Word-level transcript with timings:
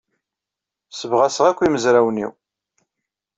Ssebɣaseɣ 0.91 1.45
akk 1.47 1.59
imezrawen-inu. 1.61 2.29